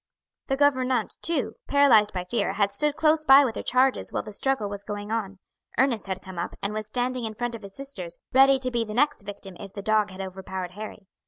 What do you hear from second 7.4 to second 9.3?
of his sisters, ready to be the next